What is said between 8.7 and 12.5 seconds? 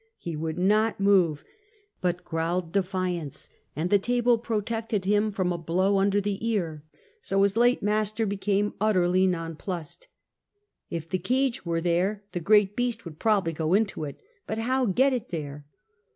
utterly nonplussed. If the cage were there, the